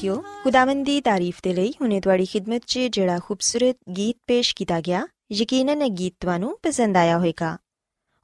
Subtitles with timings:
[0.00, 4.80] ਸਾਥਿਓ ਖੁਦਾਵੰਦ ਦੀ ਤਾਰੀਫ ਦੇ ਲਈ ਹੁਣੇ ਤੁਹਾਡੀ ਖidmat 'ਚ ਜਿਹੜਾ ਖੂਬਸੂਰਤ ਗੀਤ ਪੇਸ਼ ਕੀਤਾ
[4.80, 7.56] ਗਿਆ ਯਕੀਨਨ ਇਹ ਗੀਤ ਤੁਹਾਨੂੰ ਪਸੰਦ ਆਇਆ ਹੋਵੇਗਾ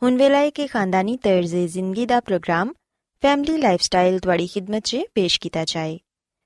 [0.03, 2.73] ਹੁਣ ਵੇਲਾ ਹੈ ਕਿ ਖਾਨਦਾਨੀ ਤਰਜ਼ ਜ਼ਿੰਦਗੀ ਦਾ ਪ੍ਰੋਗਰਾਮ
[3.23, 5.99] ਫੈਮਿਲੀ ਲਾਈਫਸਟਾਈਲ ਤੁਹਾਡੀ ਖidmat 'ਚ ਪੇਸ਼ ਕੀਤਾ ਜਾਏ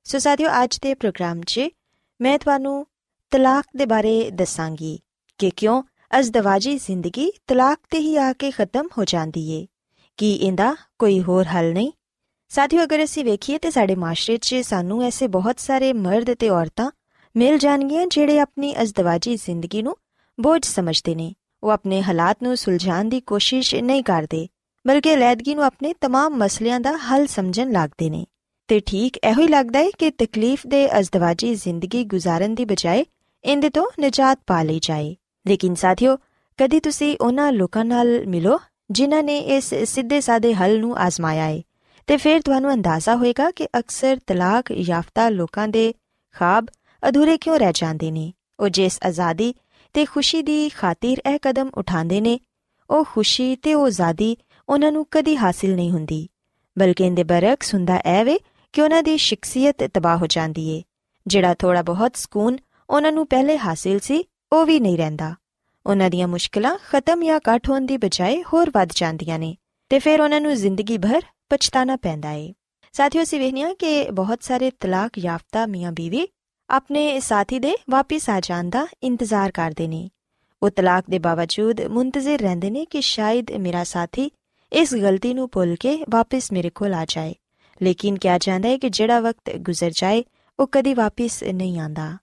[0.06, 1.69] ਸੋ ਸਾਥੀਓ ਅੱਜ ਦੇ ਪ੍ਰੋਗਰਾਮ 'ਚ
[2.21, 2.75] ਮੈਂ ਤੁਹਾਨੂੰ
[3.33, 4.99] ਤਲਾਕ ਦੇ ਬਾਰੇ ਦੱਸਾਂਗੀ
[5.41, 5.83] ਕਿ ਕਿਉਂ
[6.21, 9.67] ਅਜ਼ਦਵਾਜੀ ਜ਼ਿੰਦਗੀ ਤਲਾਕ ਤੇ ਹੀ ਆ ਕੇ ਖਤਮ ਹੋ ਜਾਂਦੀ ਏ
[10.19, 11.91] ਕੀ ਇਹਦਾ ਕੋਈ ਹੋਰ ਹੱਲ ਨਹੀਂ
[12.52, 16.90] ਸਾਥੀਓ ਅਗਰ ਅਸੀਂ ਵੇਖੀਏ ਤੇ ਸਾਡੇ ਮਾਸ਼ਰੇ 'ਚ ਸਾਨੂੰ ਐਸੇ ਬਹੁਤ ਸਾਰੇ ਮਰਦ ਤੇ ਔਰਤਾਂ
[17.36, 19.96] ਮਿਲ ਜਾਣਗੀਆਂ ਜਿਹੜੇ ਆਪਣੀ ਅਜ਼ਦਵਾਜੀ ਜ਼ਿੰਦਗੀ ਨੂੰ
[20.38, 21.34] ਬੋਝ ਸਮਝਦੇ ਨੇ
[21.64, 24.48] ਉਹ ਆਪਣੇ ਹਾਲਾਤ ਨੂੰ ਸੁਲਝਾਉਣ ਦੀ ਕੋਸ਼ਿਸ਼ ਨਹੀਂ ਕਰਦੇ
[24.86, 28.26] ਬਲਕਿ ਲੈਦਗੀ ਨੂੰ ਆਪਣੇ तमाम ਮਸਲਿਆਂ ਦਾ ਹੱਲ ਸਮਝਣ ਲੱਗਦੇ ਨੇ
[28.70, 33.04] ਤੇ ਠੀਕ ਇਹੋ ਹੀ ਲੱਗਦਾ ਹੈ ਕਿ ਤਕਲੀਫ ਦੇ ਅਜ਼ਦਵਾਜੀ ਜ਼ਿੰਦਗੀ ਗੁਜ਼ਾਰਨ ਦੀ ਬਜਾਏ
[33.44, 35.16] ਇਹਦੇ ਤੋਂ ਨਜਾਤ ਪਾ ਲਈ ਜਾਏ
[35.46, 36.18] ਲੇਕਿਨ ਸਾਥੀਓ
[36.60, 38.60] ਕਦੀ ਤੁਸੀਂ ਉਹਨਾਂ ਲੋਕਾਂ ਨਾਲ ਮਿਲੋ
[38.92, 41.62] ਜਿਨ੍ਹਾਂ ਨੇ ਇਸ ਸਿੱਧੇ ਸਾਦੇ ਹੱਲ ਨੂੰ ਆਜ਼ਮਾਇਆ ਹੈ
[42.06, 45.94] ਤੇ ਫਿਰ ਤੁਹਾਨੂੰ ਅੰਦਾਜ਼ਾ ਹੋਏਗਾ ਕਿ ਅਕਸਰ ਤਲਾਕ ਯਾਫਤਾ ਲੋਕਾਂ ਦੇ
[46.35, 46.67] ਖਾਬ
[47.08, 49.55] ਅਧੂਰੇ ਕਿਉਂ ਰਹਿ ਜਾਂਦੇ ਨੇ। ਉਹ ਜਿਸ ਆਜ਼ਾਦੀ
[49.93, 52.41] ਤੇ ਖੁਸ਼ੀ ਦੀ ਖਾਤਰ ਇਹ ਕਦਮ ਉਠਾਉਂਦੇ ਨੇ,
[52.91, 54.37] ਉਹ ਖੁਸ਼ੀ ਤੇ ਉਹ ਆਜ਼ਾਦੀ
[54.69, 56.29] ਉਹਨਾਂ ਨੂੰ ਕਦੀ ਹਾਸਿਲ ਨਹੀਂ ਹੁੰਦੀ।
[56.79, 58.38] ਬਲਕਿ ਇਹਦੇ ਬਰਕਸ ਹੁੰਦਾ ਐ ਵੇ
[58.73, 60.82] ਕਿ ਉਹਨਾਂ ਦੀ ਸ਼ਖਸੀਅਤ ਤਬਾਹ ਹੋ ਜਾਂਦੀ ਏ।
[61.26, 62.58] ਜਿਹੜਾ ਥੋੜਾ ਬਹੁਤ ਸਕੂਨ
[62.91, 65.35] ਉਹਨਾਂ ਨੂੰ ਪਹਿਲੇ ਹਾਸਿਲ ਸੀ, ਉਹ ਵੀ ਨਹੀਂ ਰਹਿੰਦਾ।
[65.87, 69.56] ਉਹਨਾਂ ਦੀਆਂ ਮੁਸ਼ਕਲਾਂ ਖਤਮ ਜਾਂ ਘੱਟ ਹੋਣ ਦੀ ਬਜਾਏ ਹੋਰ ਵੱਧ ਜਾਂਦੀਆਂ ਨੇ।
[69.88, 72.52] ਤੇ ਫਿਰ ਉਹਨਾਂ ਨੂੰ ਜ਼ਿੰਦਗੀ ਭਰ ਪਛਤਾਣਾ ਪੈਂਦਾ ਏ
[72.94, 76.26] ਸਾਥੀਓ ਅਸੀਂ ਵੇਖਿਆ ਕਿ ਬਹੁਤ ਸਾਰੇ ਤਲਾਕ ਯਾਫਤਾ ਮੀਆਂ ਬੀਵੀ
[76.69, 80.08] ਆਪਣੇ ਸਾਥੀ ਦੇ ਵਾਪਸ ਆ ਜਾਣ ਦਾ ਇੰਤਜ਼ਾਰ ਕਰਦੇ ਨੇ
[80.62, 84.31] ਉਹ ਤਲਾਕ ਦੇ ਬਾਵਜੂਦ ਮੁੰਤਜ਼ਰ ਰਹਿੰਦੇ ਨੇ ਕਿ ਸ਼ਾਇਦ ਮੇਰਾ ਸਾਥੀ
[84.73, 87.35] ਇਸ ਗਲਤੀ ਨੂੰ ਭੁੱਲ ਕੇ ਵਾਪਸ ਮੇਰੇ ਕੋਲ ਆ ਜਾਏ
[87.81, 90.23] ਲੇਕਿਨ ਕਿਹਾ ਜਾਂਦਾ ਹੈ ਕਿ ਜਿਹੜਾ ਵਕਤ ਗੁਜ਼ਰ ਜਾਏ
[90.58, 92.17] ਉਹ ਕਦੀ ਵਾਪਸ ਨਹੀਂ ਆਂਦਾ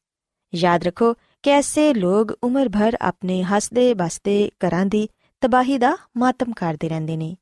[0.54, 1.14] ਯਾਦ ਰੱਖੋ
[1.44, 5.08] ਕਿ ਐਸੇ ਲੋਕ ਉਮਰ ਭਰ ਆਪਣੇ ਹੱਸਦੇ ਬਸਦੇ ਘਰਾਂ ਦੀ
[5.42, 7.36] ਤਬਾਹੀ ਦਾ ਮਾਤਮ ਕਰਦੇ ਰਹਿੰਦੇ ਨੇ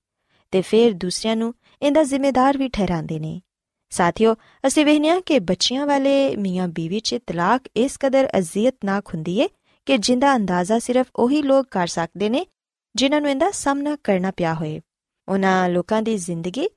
[0.54, 3.42] ਤੇ ਫਿਰ ਦੂਸਰਿਆਂ ਨੂੰ ਇਹਦਾ ਜ਼ਿੰਮੇਦਾਰ ਵੀ ਠਹਿਰਾਉਂਦੇ ਨੇ।
[3.90, 4.36] ਸਾਥੀਓ,
[4.68, 9.50] ਅਸੀਂ ਵੇਖਿਆ ਕਿ ਬੱਚਿਆਂ ਵਾਲੇ ਮੀਆਂ ਬੀਵੀ 'ਚ ਤਲਾਕ ਇਸ ਕਦਰ ਅਜ਼ੀਅਤਨਾਕ ਹੁੰਦੀ ਏ
[9.86, 12.46] ਕਿ ਜਿੰਦਾ ਅੰਦਾਜ਼ਾ ਸਿਰਫ ਉਹੀ ਲੋਕ ਕਰ ਸਕਦੇ ਨੇ
[12.96, 14.82] ਜਿਨ੍ਹਾਂ ਨੂੰ ਇਹਦਾ ਸਾਹਮਣਾ ਕਰਨਾ ਪਿਆ ਹੋਏ।
[15.30, 16.68] ਉਹਨਾਂ ਲੋਕਾਂ ਦੀ ਜ਼ਿੰਦਗੀ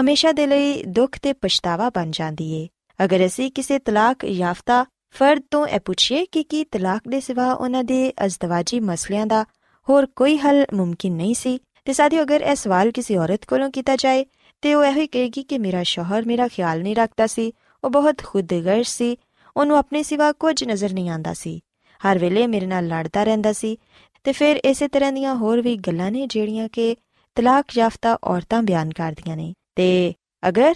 [0.00, 2.68] ਹਮੇਸ਼ਾ ਦੇ ਲਈ ਦੁੱਖ ਤੇ ਪਛਤਾਵਾ ਬਣ ਜਾਂਦੀ ਏ।
[3.04, 7.84] ਅਗਰ ਅਸੀਂ ਕਿਸੇ ਤਲਾਕ ਯਾਫਤਾ ਫਰਦ ਤੋਂ ਇਹ ਪੁੱਛੀਏ ਕਿ ਕੀ ਤਲਾਕ ਦੇ ਸਿਵਾ ਉਹਨਾਂ
[7.84, 9.44] ਦੇ ਅਜ਼ਦਵਾਜੀ ਮਸਲਿਆਂ ਦਾ
[9.88, 13.96] ਹੋਰ ਕੋਈ ਹੱਲ ਮੁਮਕਿਨ ਨਹੀਂ ਸੀ, ਤੇ ਸਾਥੀਓ ਅਗਰ ਇਹ ਸਵਾਲ ਕਿਸੇ ਔਰਤ ਕੋਲੋਂ ਕੀਤਾ
[13.96, 14.26] ਜਾਏ
[14.60, 17.52] ਤੇ ਉਹ ਇਹੋ ਹੀ ਕਹੇਗੀ ਕਿ ਮੇਰਾ ਸ਼ੋਹਰ ਮੇਰਾ ਖਿਆਲ ਨਹੀਂ ਰੱਖਦਾ ਸੀ।
[17.84, 19.16] ਉਹ ਬਹੁਤ ਖੁਦਗਰਜ਼ ਸੀ।
[19.56, 21.60] ਉਹਨੂੰ ਆਪਣੇ ਸਿਵਾ ਕੁਝ ਨਜ਼ਰ ਨਹੀਂ ਆਂਦਾ ਸੀ।
[22.06, 23.78] ਹਰ ਵੇਲੇ ਮੇਰੇ ਨਾਲ ਲੜਦਾ ਰਹਿੰਦਾ ਸੀ।
[24.24, 26.96] ਤੇ ਫਿਰ ਇਸੇ ਤਰ੍ਹਾਂ ਦੀਆਂ ਹੋਰ ਵੀ ਗੱਲਾਂ ਨੇ ਜਿਹੜੀਆਂ ਕਿ
[27.34, 30.14] ਤਲਾਕ ਯਾਫਤਾ ਔਰਤਾਂ ਬਿਆਨ ਕਰਦੀਆਂ ਨੇ। ਤੇ
[30.48, 30.74] ਅਗਰ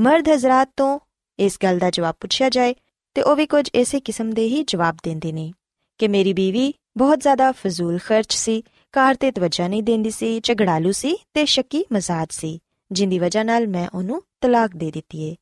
[0.00, 0.98] ਮਰਦ ਹਜ਼ਰਤ ਤੋਂ
[1.38, 2.74] ਇਸ ਗੱਲ ਦਾ ਜਵਾਬ ਪੁੱਛਿਆ ਜਾਏ,
[3.14, 5.52] ਤੇ ਉਹ ਵੀ ਕੁਝ ਇਸੇ ਕਿਸਮ ਦੇ ਹੀ ਜਵਾਬ ਦਿੰਦੇ ਨੇ
[5.98, 8.62] ਕਿ ਮੇਰੀ ਬੀਵੀ ਬਹੁਤ ਜ਼ਿਆਦਾ ਫਜ਼ੂਲ ਖਰਚ ਸੀ
[8.92, 12.58] ਕਾਰ ਤੇ ਤਵੱਜਾ ਨਹੀਂ ਦਿੰਦੀ ਸੀ, ਝਗੜਾਲੂ ਸੀ ਤੇ ਸ਼ੱਕੀ ਮਜ਼ਾਜ ਸੀ।
[12.92, 15.36] ਜਿੰਦੀ ਵਜ੍ਹਾ ਨਾਲ ਮੈਂ ਉਹਨੂੰ ਤਲਾਕ ਦੇ ਦਿੱਤੀ ਏ।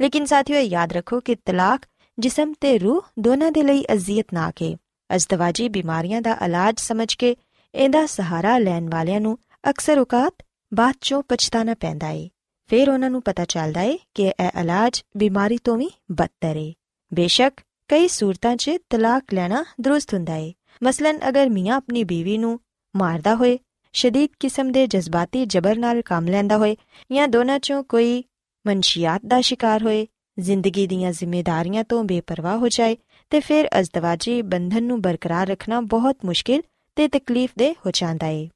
[0.00, 1.80] ਲੇਕਿਨ ਸਾਥੀਓ, ਯਾਦ ਰੱਖੋ ਕਿ ਤਲਾਕ
[2.18, 4.76] ਜਿਸਮ ਤੇ ਰੂਹ ਦੋਨਾਂ ਦੇ ਲਈ ਅਜ਼ੀਅਤਨਾਕ ਹੈ
[5.14, 7.36] ਅਜ਼ਦਵਾਜੀ ਬਿਮਾਰੀਆਂ ਦਾ ਇਲਾਜ ਸਮਝ ਕੇ
[7.74, 9.38] ਇਹਦਾ ਸਹਾਰਾ ਲੈਣ ਵਾਲਿਆਂ ਨੂੰ
[9.70, 10.34] ਅਕਸਰ ਔਕਾਤ
[10.74, 12.30] ਬਾਅਦ ਚੋਂ ਪਛਤਾਣਾ ਪੈਂਦਾ ਏ।
[12.66, 16.72] ਫਿਰ ਉਹਨਾਂ ਨੂੰ ਪਤਾ ਚੱਲਦਾ ਏ ਕਿ ਇਹ ਇਲਾਜ ਬਿਮਾਰੀ ਤੋਂ ਵੀ ਬਦਤਰ ਏ।
[17.14, 20.54] ਬੇਸ਼ੱਕ ਕਈ ਸੂਰਤਾਂ 'ਚ ਤਲਾਕ ਲੈਣਾ ਦਰੁਸਤ ਹੁੰਦਾ ਏ।
[20.84, 22.60] ਮਸਲਨ ਅਗਰ ਮੀਆਂ ਆਪਣੀ ਬੀਵੀ ਨੂੰ
[22.96, 23.58] ਮਾਰਦਾ ਹੋਏ
[23.92, 26.76] ਸ਼ਦੀਦ ਕਿਸਮ ਦੇ ਜਜ਼ਬਾਤੀ ਜ਼ਬਰ ਨਾਲ ਕੰਮ ਲੈਂਦਾ ਹੋਏ
[27.12, 28.24] ਜਾਂ ਦੋਨਾਂ 'ਚੋਂ ਕੋਈ
[28.66, 30.06] ਮਨਸ਼ੀਆਤ ਦਾ ਸ਼ਿਕਾਰ ਹੋਏ,
[30.38, 32.96] ਜ਼ਿੰਦਗੀ ਦੀਆਂ ਜ਼ਿੰਮੇਵਾਰੀਆਂ ਤੋਂ ਬੇਪਰਵਾਹ ਹੋ ਜਾਏ
[33.30, 36.62] ਤੇ ਫਿਰ ਅਜ਼ਦਵਾਜੀ ਬੰਧਨ ਨੂੰ ਬਰਕਰਾਰ ਰੱਖਣਾ ਬਹੁਤ ਮੁਸ਼ਕਿਲ
[36.96, 38.48] ਤੇ ਤਕਲੀਫ ਦੇ ਹੋ ਜਾਂਦਾ ਏ।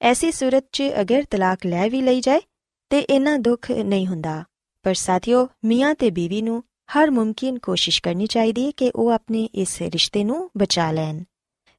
[0.00, 2.40] ਐਸੀ ਸੂਰਤ 'ਚ ਅਗਰ ਤਲਾਕ ਲੈ ਵੀ ਲਈ ਜਾਏ
[2.90, 4.44] ਤੇ ਇਹਨਾਂ ਦੁੱਖ ਨਹੀਂ ਹੁੰਦਾ।
[4.82, 6.64] ਪਰ ਸਾਥੀਓ, ਮੀਆਂ ਤੇ ਬੀਵੀ ਨੂੰ
[6.96, 11.22] ਹਰ ਮੁਮਕਿਨ ਕੋਸ਼ਿਸ਼ ਕਰਨੀ ਚਾਹੀਦੀ ਹੈ ਕਿ ਉਹ ਆਪਣੇ ਇਸ ਰਿਸ਼ਤੇ ਨੂੰ ਬਚਾ ਲੈਣ।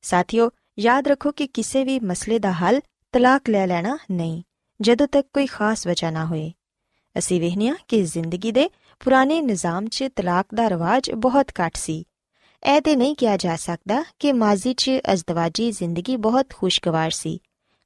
[0.01, 4.43] ਸਾਥੀਓ, ਯਾਦ ਰੱਖੋ ਕਿ ਕਿਸੇ ਵੀ ਮਸਲੇ ਦਾ ਹੱਲ ਤਲਾਕ ਲੈ ਲੈਣਾ ਨਹੀਂ,
[4.81, 6.51] ਜਦੋਂ ਤੱਕ ਕੋਈ ਖਾਸ ਵਜ੍ਹਾ ਨਾ ਹੋਏ।
[7.17, 12.05] ਅਸੀਂ ਵੇਖਿਆ ਕਿ ਜ਼ਿੰਦਗੀ ਦੇ ਪੁਰਾਣੇ ਨਿਜ਼ਾਮ 'ਚ ਤਲਾਕ ਦਾ ਰਿਵਾਜ ਬਹੁਤ ਘੱਟ ਸੀ।
[12.63, 17.41] ਇਹ ਤੇ ਨਹੀਂ ਕਿਹਾ ਜਾ ਸਕਦਾ ਕਿ ਮਾਜ਼ੀ 'ਚ ਅਜ਼ਦਵਾਜੀ ਜ਼ਿੰਦਗੀ ਬਹੁਤ ਖੁਸ਼ਗਵਾਰ ਸੀ,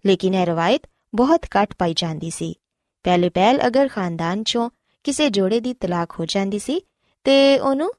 [0.05, 0.81] ਲੇਕਿਨ ਇਹ ਰਵਾਇਤ
[1.15, 2.59] ਬਹੁਤ ਘੱਟ ਪਾਈ ਜਾਂਦੀ ਸੀ।
[3.03, 4.69] ਪਹਿਲੇ ਪਹਿਲ ਅਗਰ ਖਾਨਦਾਨ 'ਚੋਂ
[5.03, 6.81] ਕਿਸੇ ਜੋੜੇ ਦੀ ਤਲਾਕ ਹੋ ਜਾਂਦੀ ਸੀ,
[7.23, 7.91] ਤੇ ਉਹਨੂੰ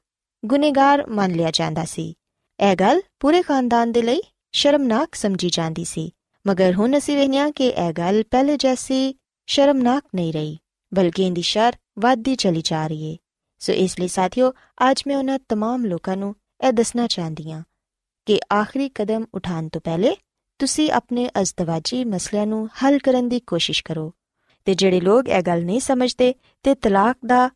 [0.45, 2.13] ਗੁਨੇਗਾਰ ਮੰਨ ਲਿਆ ਜਾਂਦਾ ਸੀ।
[2.59, 6.14] ਇਹ ਗੱਲ ਪੂਰੇ ਖਾਨਦਾਨ ਦੇ ਲਈ ਸ਼ਰਮਨਾਕ ਸਮਝੀ ਜਾਂਦੀ ਸੀ।
[6.46, 9.14] ਮਗਰ ਹੁਣ ਅਸੀਂ ਵੇਖਿਆ ਕਿ ਇਹ ਗੱਲ ਪਹਿਲੇ ਜੈਸੀ
[9.46, 10.58] ਸ਼ਰਮਨਾਕ ਨਹੀਂ ਰਹੀ
[10.94, 13.16] ਬਲਕਿ ਇਹਦੀ ਸ਼ਰ ਵੱਧਦੀ ਚਲੀ ਜਾ ਰਹੀ ਹੈ
[13.58, 14.52] ਸੋ ਇਸ ਲਈ ਸਾਥੀਓ
[14.90, 16.34] ਅੱਜ ਮੈਂ ਉਹਨਾਂ तमाम ਲੋਕਾਂ ਨੂੰ
[16.64, 17.62] ਇਹ ਦੱਸਣਾ ਚਾਹੁੰਦੀ ਹਾਂ
[18.26, 20.16] ਕਿ ਆਖਰੀ ਕਦਮ ਉਠਾਉਣ ਤੋਂ ਪਹਿਲੇ
[20.58, 24.12] ਤੁਸੀਂ ਆਪਣੇ ਅਜ਼ਦਵਾਜੀ ਮਸਲਿਆਂ ਨੂੰ ਹੱਲ ਕਰਨ ਦੀ ਕੋਸ਼ਿਸ਼ ਕਰੋ
[24.64, 27.50] ਤੇ ਜਿਹੜੇ ਲੋਕ ਇਹ ਗੱਲ ਨਹੀਂ ਸਮਝਦੇ ਤੇ ਤਲਾਕ ਦਾ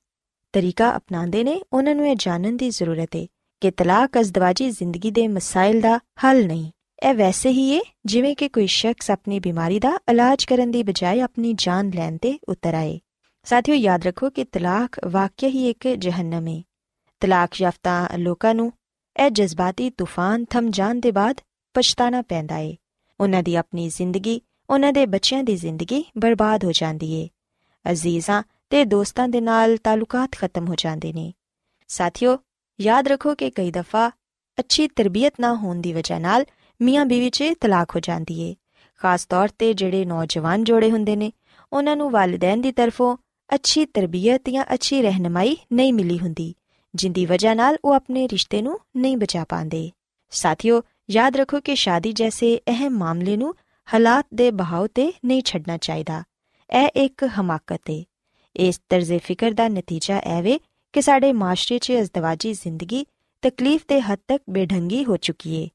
[0.53, 3.27] ਤਰੀਕਾ ਅਪਣਾਉਂਦੇ ਨੇ ਉਹਨਾਂ ਨੂੰ ਇਹ ਜਾਣਨ ਦੀ ਜ਼ਰੂਰਤ ਹੈ
[3.61, 6.71] ਕਿ ਤਲਾਕ ਅਜ਼ਦਵਾਜੀ ਜ਼ਿੰਦਗੀ ਦੇ ਮਸਾਇਲ ਦਾ ਹੱਲ ਨਹੀਂ
[7.04, 11.22] ਇਹ ਵੈਸੇ ਹੀ ਹੈ ਜਿਵੇਂ ਕਿ ਕੋਈ ਸ਼ਖਸ ਆਪਣੀ ਬਿਮਾਰੀ ਦਾ ਇਲਾਜ ਕਰਨ ਦੀ ਬਜਾਏ
[11.22, 13.00] ਆਪਣੀ ਜਾਨ ਲੈਣ ਤੇ ਉਤਰ ਆਏ।
[13.44, 16.62] ਸਾਥੀਓ, ਯਾਦ ਰੱਖੋ ਕਿ ਤਲਾਕ ਵਾਕਿਆ ਹੀ ਇੱਕ ਜਹੰਨਮ ਹੈ
[17.20, 18.74] ਤਲਾਕ ਯਾਫਤਾ ਲੋਕਾਂ ਨੂੰ
[19.20, 21.42] ਇਹ ਜਜ਼ਬਾਤੀ ਤੂਫਾਨ ਥਮ ਜਾਣ ਦੇ ਬਾਅਦ
[21.74, 22.78] ਪਛਤਾਣਾ ਪੈਂਦਾ ਏ।
[23.20, 27.30] ਉਹਨਾਂ ਦੀ ਆਪਣੀ ਜ਼ਿੰਦਗੀ, ਉਹਨਾਂ ਦੇ ਬੱਚਿਆਂ ਦੀ ਜ਼ਿੰਦਗੀ ਬਰਬਾਦ ਹੋ ਜਾਂਦੀ ਏ।
[27.92, 31.34] ਅਜ਼ੀਜ਼ਾਂ ਤੇ ਦੋਸਤਾਂ ਦੇ ਨਾਲ ਤਾਲੁਕਾਤ ਖਤਮ ਹੋ ਜਾਂਦੇ ਨੇ।
[31.88, 32.38] ਸਾਥੀਓ,
[32.82, 34.10] ਯਾਦ ਰੱਖੋ ਕਿ ਕਈ ਦਫਾ
[34.60, 36.46] ਅੱਛੀ ਤਰਬੀਅਤ ਨਾ ਹੋਣ ਦੀ ਵਜ੍ਹਾ ਨਾਲ
[36.82, 38.56] ਮੀਆਂ ਬੀਵੀ 'ਚ ਤਲਾਕ ਹੋ ਜਾਂਦੀ ਏ।
[38.98, 41.32] ਖਾਸ ਤੌਰ ਤੇ ਜਿਹੜੇ ਨੌਜਵਾਨ ਜੋੜੇ ਹੁੰਦੇ ਨੇ,
[41.74, 43.18] ਉਹਨਾਂ ਨੂੰ ਵਾਲਿਦੈਨ ਦੀ ਤਰਫੋਂ
[43.56, 46.54] ਅੱਛੀ ਤਰਬੀਅਤ ਜਾਂ ਅੱਛੀ ਰਹਿਨਮਾਈ ਨਹੀਂ ਮਿਲੀ ਹੁੰਦੀ,
[46.96, 49.92] ਜਿੰਦੀ ਵਜ੍ਹਾ ਨਾਲ ਉਹ ਆਪਣੇ ਰਿਸ਼ਤੇ ਨੂੰ ਨਹੀਂ ਬਚਾ ਪਾਉਂਦੇ।
[50.30, 53.56] ਸਾਥੀਓ, ਯਾਦ ਰੱਖੋ ਕਿ ਸ਼ਾਦੀ ਜੈਸੇ ਅਹਿਮ ਮਾਮਲੇ ਨੂੰ
[53.94, 56.24] ਹਾਲਾਤ ਦੇ ਬਹਾਉ ਤੇ ਨਹੀਂ ਛੱਡਣਾ ਚਾਹੀਦਾ।
[56.74, 58.04] ਇਹ ਇੱਕ ਹਮਾਕਤ ਹੈ
[58.56, 60.60] ਇਸ ਤਰਜ਼ੇ ਫਿਕਰ ਦਾ ਨਤੀਜਾ ਐਵੇਂ
[60.94, 63.06] ਕਿ ਸਾਡੇ ਮਾਸ਼ਰੇ 'ਚ ਅਜ਼ਦਵਾਜੀ ਜ਼ਿੰਦਗੀ
[63.42, 65.70] ਤਕਲੀਫ ਦੇ ਹੱਦ ਤੱਕ ਬੇਢੰਗੀ ਹੋ ਚੁੱਕੀ ਏ।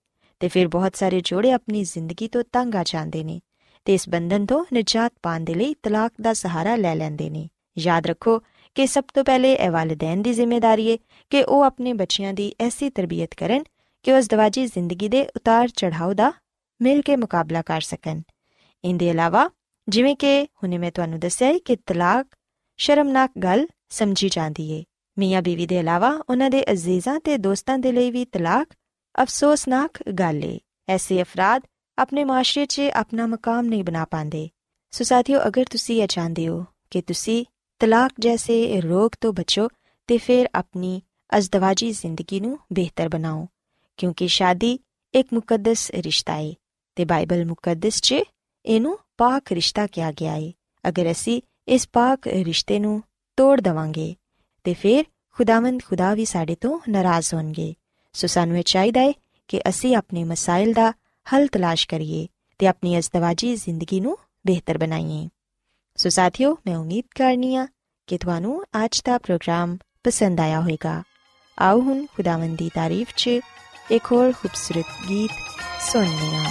[0.44, 3.40] ਤੇ ਫਿਰ ਬਹੁਤ ਸਾਰੇ ਜੋੜੇ ਆਪਣੀ ਜ਼ਿੰਦਗੀ ਤੋਂ ਤੰਗ ਆ ਜਾਂਦੇ ਨੇ
[3.84, 7.48] ਤੇ ਇਸ ਬੰਧਨ ਤੋਂ ਨਿਜਾਤ ਪਾਉਣ ਦੇ ਲਈ ਤਲਾਕ ਦਾ ਸਹਾਰਾ ਲੈ ਲੈਂਦੇ ਨੇ।
[7.78, 8.42] ਯਾਦ ਰੱਖੋ
[8.74, 10.98] ਕਿ ਸਭ ਤੋਂ ਪਹਿਲੇ ਇਹ ਵਾਲਿਦੈਨ ਦੀ ਜ਼ਿੰਮੇਵਾਰੀ ਏ
[11.30, 13.64] ਕਿ ਉਹ ਆਪਣੇ ਬੱਚਿਆਂ ਦੀ ਐਸੀ ਤਰਬੀਅਤ ਕਰਨ
[14.02, 16.32] ਕਿ ਉਹ ਅਜ਼ਦਵਾਜੀ ਜ਼ਿੰਦਗੀ ਦੇ ਉਤਾਰ ਚੜਾਉ ਦਾ
[16.82, 18.20] ਮਿਲ ਕੇ ਮੁਕਾਬਲਾ ਕਰ ਸਕਣ।
[18.84, 19.50] ਇਹਦੇ ਇਲਾਵਾ,
[19.88, 22.26] ਜਿਵੇਂ ਕਿ ਹੁਣੇ ਮੈਂ ਤੁਹਾਨੂੰ ਦੱਸਿਆ ਹੈ ਕਿ ਤਲਾਕ
[22.76, 24.84] ਸ਼ਰਮਨਾਕ ਗੱਲ ਸਮਝੀ ਜਾਂਦੀ ਏ।
[25.18, 28.66] ਮੀਆਂ ਬੀਵੀ ਦੇ ਇਲਾਵਾ ਉਹਨਾਂ ਦੇ ਅਜ਼ੀਜ਼ਾਂ ਤੇ ਦੋਸਤਾਂ ਦੇ ਲਈ ਵੀ ਤਲਾਕ
[29.22, 31.62] ਅਫਸੋਸਨਾਕ ਗੱਲ ਏ। ਐਸੇ ਅਫਰਾਦ
[31.98, 34.48] ਆਪਣੇ ਮਾਸ਼ਰੇ 'ਚ ਆਪਣਾ ਮਕਾਮ ਨਹੀਂ ਬਣਾ ਪਾਉਂਦੇ।
[34.92, 37.44] ਸੋ ਸਾਥੀਓ ਅਗਰ ਤੁਸੀਂ ਇਹ ਚਾਹੁੰਦੇ ਹੋ ਕਿ ਤੁਸੀਂ
[37.80, 39.68] ਤਲਾਕ ਜੈਸੇ ਰੋਗ ਤੋਂ ਬਚੋ
[40.08, 41.00] ਤੇ ਫਿਰ ਆਪਣੀ
[41.38, 43.46] ਅਜ਼ਦਵਾਜੀ ਜ਼ਿੰਦਗੀ ਨੂੰ ਬਿਹਤਰ ਬਣਾਓ,
[43.96, 44.78] ਕਿਉਂਕਿ ਸ਼ਾਦੀ
[45.14, 46.52] ਇੱਕ ਮੁਕੱਦਸ ਰਿਸ਼ਤਾ ਹੈ
[46.96, 48.14] ਤੇ ਬਾਈਬਲ ਮੁਕੱਦਸ 'ਚ
[48.66, 50.52] ਇਹਨੂੰ ਪਾਕ ਰਿਸ਼ਤਾ ਕਿਹਾ ਗਿਆ ਹੈ
[50.88, 53.02] ਅਗਰ ਅਸੀਂ ਇਸ ਪਾਕ ਰਿਸ਼ਤੇ ਨੂੰ
[53.38, 54.14] ਤੋੜ ਦਵਾਂਗੇ
[54.64, 55.04] ਤੇ ਫਿਰ
[55.36, 57.74] ਖੁਦਾਵੰਦ ਖੁਦਾ ਵੀ ਸਾਡੇ ਤੋਂ ਨਾਰਾਜ਼ ਹੋਣਗੇ।
[58.14, 59.12] ਸੋ ਸਾਨੂੰ ਇਹ ਚਾਹੀਦਾ ਹੈ
[59.48, 60.90] ਕਿ ਅਸੀਂ ਆਪਣੇ ਮਸਾਇਲ ਦਾ
[61.32, 62.28] ਹੱਲ ਤਲਾਸ਼ ਕਰੀਏ
[62.58, 65.28] ਤੇ ਆਪਣੀ ਅਜ਼ਦਵਾਜੀ ਜ਼ਿੰਦਗੀ ਨੂੰ ਬਿਹਤਰ ਬਣਾਈਏ।
[65.96, 67.66] ਸੋ ਸਾਥੀਓ, ਮੈਂ ਉਮੀਦ ਕਰਨੀ ਆ
[68.06, 71.02] ਕਿ ਤੁਹਾਨੂੰ ਅੱਜ ਦਾ ਪ੍ਰੋਗਰਾਮ ਪਸੰਦ ਆਇਆ ਹੋਵੇਗਾ।
[71.60, 73.26] ਆਓ ਹੁਣ ਖੁਦਾਵੰਦ ਦੀ ਤਾਰੀਫ 'ਚ
[73.90, 75.30] ਇੱਕ ਹੋਰ ਖੂਬਸੂਰਤ ਗੀਤ
[75.80, 76.50] ਸੁਣਨੇ ਆ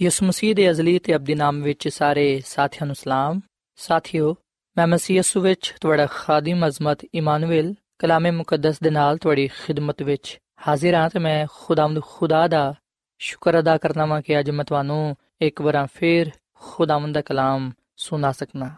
[0.00, 3.40] ਯਿਸੂ ਮਸੀਹ ਦੇ ਅਜ਼ਲੀ ਤੇ ਅਬਦੀ ਨਾਮ ਵਿੱਚ ਸਾਰੇ ਸਾਥੀਆਂ ਨੂੰ ਸਲਾਮ
[3.78, 4.34] ਸਾਥਿਓ
[4.76, 10.38] ਮੈਂ ਮਸੀਹ ਯਿਸੂ ਵਿੱਚ ਤੁਹਾਡਾ ਖਾਦਮ ਅਜ਼ਮਤ ਇਮਾਨੁਅਲ ਕਲਾਮੇ ਮੁਕੱਦਸ ਦੇ ਨਾਲ ਤੁਹਾਡੀ ਖਿਦਮਤ ਵਿੱਚ
[10.66, 12.74] ਹਾਜ਼ਰ ਹਾਂ ਤੇ ਮੈਂ ਖੁਦਾਵੰਦ ਖੁਦਾ ਦਾ
[13.20, 18.32] ਸ਼ੁਕਰ ਅਦਾ ਕਰਨਾ ਵਾਂ ਕਿ ਅੱਜ ਮੈਂ ਤੁਹਾਨੂੰ ਇੱਕ ਵਾਰ ਫੇਰ ਖੁਦਾਵੰਦ ਦਾ ਕਲਾਮ ਸੁਣਾ
[18.32, 18.70] ਸਕਣਾ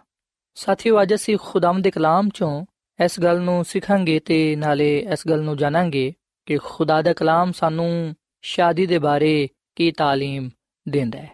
[0.57, 2.65] ਸਾਥੀਓ ਅੱਜ ਅਸੀਂ ਖੁਦਾਵੰਦ ਦੇ ਕਲਾਮ ਚੋਂ
[2.99, 6.13] ਇਸ ਗੱਲ ਨੂੰ ਸਿੱਖਾਂਗੇ ਤੇ ਨਾਲੇ ਇਸ ਗੱਲ ਨੂੰ ਜਾਣਾਂਗੇ
[6.47, 8.15] ਕਿ ਖੁਦਾ ਦਾ ਕਲਾਮ ਸਾਨੂੰ
[8.45, 10.49] ਸ਼ਾਦੀ ਦੇ ਬਾਰੇ ਕੀ تعلیم
[10.87, 11.33] ਦਿੰਦਾ ਹੈ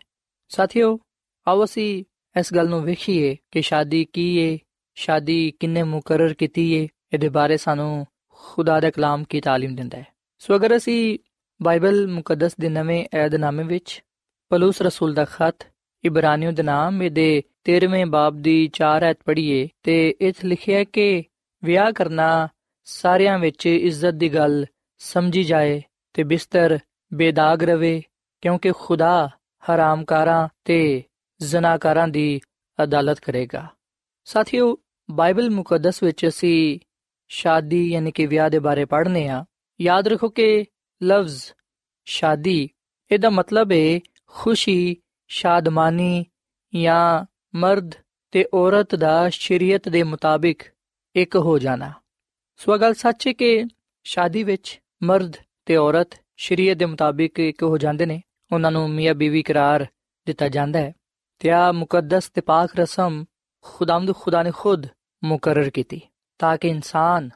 [0.51, 0.99] ਸਾਥੀਓ
[1.47, 2.05] ਆਓ ਅਸੀਂ
[2.37, 4.59] ਇਸ ਗੱਲ ਨੂੰ ਵੇਖੀਏ ਕਿ ਸ਼ਾਦੀ ਕੀ ਏ
[4.97, 8.07] ਸ਼ਾਦੀ ਕਿੰਨੇ ਮੁਕਰਰ ਕੀਤੀ ਏ ਇਹਦੇ ਬਾਰੇ ਸਾਨੂੰ
[8.41, 10.07] ਖੁਦਾ ਦਾ ਕਲਾਮ ਕੀ تعلیم ਦਿੰਦਾ ਹੈ
[10.43, 11.19] ਸੋ ਅਗਰ ਅਸੀਂ
[11.61, 14.01] ਬਾਈਬਲ ਮੁਕੱਦਸ ਦੇ ਨਵੇਂ ਏਧਨਾਮੇ ਵਿੱਚ
[14.51, 15.65] ਪਲੂਸ ਰਸੂਲ ਦਾ ਖਤ
[16.05, 21.23] ਇਬਰਾਨੀਓ ਦੇ ਨਾਮ ਇਹਦੇ 13ਵੇਂ ਬਾਬ ਦੀ 4 ਐਤ ਪੜ੍ਹੀਏ ਤੇ ਇਥੇ ਲਿਖਿਆ ਹੈ ਕਿ
[21.63, 22.27] ਵਿਆਹ ਕਰਨਾ
[22.89, 24.65] ਸਾਰਿਆਂ ਵਿੱਚ ਇੱਜ਼ਤ ਦੀ ਗੱਲ
[25.01, 25.81] ਸਮਝੀ ਜਾਏ
[26.15, 26.79] ਤੇ ਬਿਸਤਰ
[27.13, 28.01] ਬੇਦਾਗ ਰਵੇ
[28.43, 29.29] ਕਿਉਂਕਿ ਖੁਦਾ
[29.64, 31.04] ਹਰਾਮਕਾਰਾਂ ਤੇ
[31.42, 32.40] ਜ਼ਨਾਕਾਰਾਂ ਦੀ
[32.84, 33.68] ਅਦਾਲਤ ਕਰੇਗਾ।
[34.26, 34.78] ਸਾਥੀਓ,
[35.12, 36.80] ਬਾਈਬਲ ਮੁਕੱਦਸ ਵਿੱਚ ਅਸੀਂ
[37.28, 39.46] ਸ਼ਾਦੀ ਯਾਨੀ ਕਿ ਵਿਆਹ ਦੇ ਬਾਰੇ ਪੜ੍ਹਨੇ ਆ।
[39.82, 40.66] ਯਾਦ ਰੱਖੋ ਕਿ
[41.04, 41.44] ਲਫ਼ਜ਼
[42.06, 42.70] ਸ਼ਾਦੀ,
[43.12, 44.96] ਇਹਦਾ ਮਤਲਬ ਹੈ ਖੁਸ਼ੀ,
[45.28, 46.26] ਸ਼ਾਦਮਾਨੀ
[46.76, 47.92] ਜਾਂ ਮਰਦ
[48.32, 50.64] ਤੇ ਔਰਤ ਦਾ ਸ਼ਰੀਅਤ ਦੇ ਮੁਤਾਬਿਕ
[51.16, 51.94] ਇੱਕ ਹੋ ਜਾਣਾ।
[52.58, 53.66] ਸੋ ਗੱਲ ਸੱਚ ਹੈ ਕਿ
[54.04, 55.34] ਸ਼ਾਦੀ ਵਿੱਚ ਮਰਦ
[55.66, 59.88] ਤੇ ਔਰਤ ਸ਼ਰੀਅਤ ਦੇ ਮੁਤਾਬਿਕ ਇੱਕ ਹੋ ਜਾਂਦੇ ਨੇ। ਉਹਨਾਂ ਨੂੰ ਮੀਆਂ ਬੀਵੀ ਕਰਾਰ
[60.26, 60.94] ਦਿੱਤਾ ਜਾਂਦਾ ਹੈ
[61.40, 63.26] ਤੇ ਆ ਮੁਕੱਦਸ ਤੇ ਪਾਕ ਰਸਮ
[63.62, 64.88] ਖੁਦਾਮਦ ਖੁਦਾ ਨੇ ਖੁਦ
[65.24, 66.02] ਮੁਕਰਰ ਕੀਤੀ
[66.40, 67.30] ਤਾਂ ਕਿ ਇਨਸਾਨ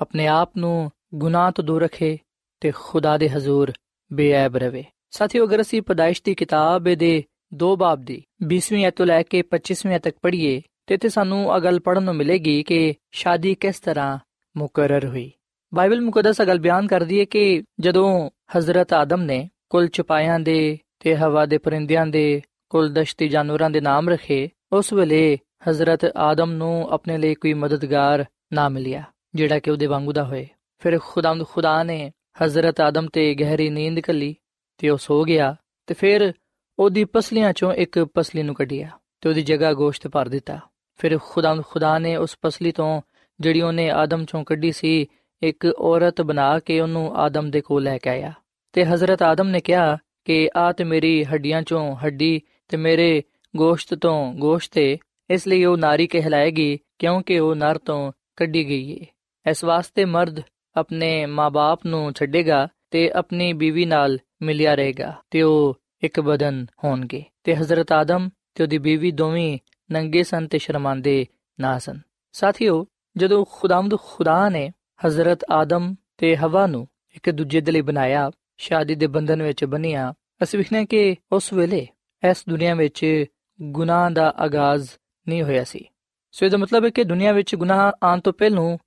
[0.00, 2.18] ਆਪਣੇ ਆਪ ਨੂੰ ਗੁਨਾਹ ਤੋਂ ਦੂਰ ਰੱਖੇ
[2.60, 3.72] ਤੇ ਖੁਦਾ ਦੇ ਹਜ਼ੂਰ
[4.12, 9.22] ਬੇਅਬ ਰਵੇ। ਸਾਥੀਓ, ਅਗਰ ਅਸੀਂ ਪਦਾਇਸ਼ ਦੀ ਕਿਤਾਬ ਦੇ ਦੋ ਬਾਬ ਦੀ 20ਵੀਂ ਤੋਂ ਲੈ
[9.22, 13.80] ਕੇ 25ਵੀਂ ਤੱਕ ਪੜ੍ਹੀਏ ਤੇ ਤੇ ਸਾਨੂੰ ਇਹ ਗੱਲ ਪੜਨ ਨੂੰ ਮਿਲੇਗੀ ਕਿ ਸ਼ਾਦੀ ਕਿਸ
[13.80, 14.18] ਤਰ੍ਹਾਂ
[14.56, 15.32] ਮੁਕਰਰ ਹੋਈ।
[15.74, 21.16] ਬਾਈਬਲ ਮੁਕੱਦਸ ਅਗਲ ਬਿਆਨ ਕਰਦੀ ਹੈ ਕਿ ਜਦੋਂ ਹਜ਼ਰਤ ਆਦਮ ਨੇ ਕੁੱਲ ਚਪਾਇਆਂ ਦੇ ਤੇ
[21.16, 26.88] ਹਵਾ ਦੇ ਪਰਿੰਦਿਆਂ ਦੇ ਕੁੱਲ ਦਸ਼ਤੀ ਜਾਨਵਰਾਂ ਦੇ ਨਾਮ ਰੱਖੇ, ਉਸ ਵੇਲੇ ਹਜ਼ਰਤ ਆਦਮ ਨੂੰ
[26.90, 29.02] ਆਪਣੇ ਲਈ ਕੋਈ ਮਦਦਗਾਰ ਨਾ ਮਿਲਿਆ,
[29.34, 30.46] ਜਿਹੜਾ ਕਿ ਉਹਦੇ ਵਾਂਗੂ ਦਾ ਹੋਏ।
[30.78, 34.34] ਫਿਰ ਖੁਦਾਮਦ, ਖੁਦਾ ਨੇ ਹਜ਼ਰਤ ਆਦਮ ਤੇ ਗਹਿਰੀ ਨੀਂਦ ਕੱਲੀ
[34.78, 35.54] ਤੇ ਉਹ ਸੋ ਗਿਆ
[35.86, 36.32] ਤੇ ਫਿਰ
[36.78, 40.58] ਉਹਦੀ ਪਸਲੀਆਂ ਚੋਂ ਇੱਕ ਪਸਲੀ ਨੂੰ ਕੱਢਿਆ ਤੇ ਉਹਦੀ ਜਗ੍ਹਾ ਗੋਸ਼ਤ ਭਰ ਦਿੱਤਾ।
[40.96, 43.00] ਫਿਰ ਖੁਦਾਮਦ, ਖੁਦਾ ਨੇ ਉਸ ਪਸਲੀ ਤੋਂ
[43.40, 45.06] ਜਿਹੜੀ ਉਹਨੇ ਆਦਮ ਚੋਂ ਕੱਢੀ ਸੀ,
[45.42, 48.32] ਇੱਕ ਔਰਤ ਬਣਾ ਕੇ ਉਹਨੂੰ ਆਦਮ ਦੇ ਕੋਲ ਲੈ ਕੇ ਆਇਆ।
[48.74, 53.22] ਤੇ ਹਜ਼ਰਤ ਆਦਮ ਨੇ ਕਿਹਾ ਕਿ ਆ ਤੇ ਮੇਰੀ ਹੱਡੀਆਂ ਚੋਂ ਹੱਡੀ ਤੇ ਮੇਰੇ
[53.56, 54.96] ਗੋਸ਼ਤ ਤੋਂ ਗੋਸ਼ਤ ਹੈ
[55.30, 59.06] ਇਸ ਲਈ ਉਹ ਨਾਰੀ ਕਹਿਲਾਏਗੀ ਕਿਉਂਕਿ ਉਹ ਨਰ ਤੋਂ ਕੱਢੀ ਗਈ ਹੈ
[59.50, 60.40] ਇਸ ਵਾਸਤੇ ਮਰਦ
[60.76, 67.24] ਆਪਣੇ ਮਾਪੇ ਨੂੰ ਛੱਡੇਗਾ ਤੇ ਆਪਣੀ ਬੀਵੀ ਨਾਲ ਮਿਲਿਆ ਰਹੇਗਾ ਤੇ ਉਹ ਇੱਕ ਬਦਨ ਹੋਣਗੇ।
[67.44, 69.58] ਤੇ ਹਜ਼ਰਤ ਆਦਮ ਤੇ ਉਹਦੀ ਬੀਵੀ ਦੋਵੇਂ
[69.92, 71.26] ਨੰਗੇ ਸਨ ਤੇ ਸ਼ਰਮਾਂਦੇ
[71.60, 71.98] ਨਾ ਸਨ।
[72.32, 74.72] ਸਾਥੀਓ, ਜਦੋਂ ਖੁਦਾਮਦ ਖੁਦਾ ਨੇ
[75.06, 80.14] ਹਜ਼ਰਤ ਆਦਮ ਤੇ ਹਵਾ ਨੂੰ ਇੱਕ ਦੂਜੇ ਦੇ ਲਈ ਬਣਾਇਆ ਸ਼ਾਦੀ ਦੇ ਬੰਧਨ ਵਿੱਚ ਬੰਨਿਆ,
[80.42, 81.88] ਅਸੀਂ ਵਿਖਨੇ ਕਿ ਉਸ ਵੇਲੇ
[82.30, 83.24] ਇਸ ਦੁਨੀਆ ਵਿੱਚ
[83.62, 84.88] ਗੁਨਾਹ ਦਾ ਆਗਾਜ਼
[85.28, 85.88] ਨਹੀਂ ਹੋਇਆ ਸੀ।
[86.32, 88.78] ਸੋ ਇਹਦਾ ਮਤਲਬ ਹੈ ਕਿ ਦੁਨੀਆ ਵਿੱਚ ਗੁਨਾਹ ਆਉਣ ਤੋਂ ਪਹਿਲਾਂ